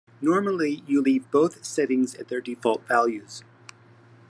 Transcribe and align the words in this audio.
Normally, 0.19 0.81
you 0.87 0.99
leave 0.99 1.29
both 1.29 1.63
settings 1.63 2.15
at 2.15 2.27
their 2.27 2.41
default 2.41 2.87
values. 2.87 3.43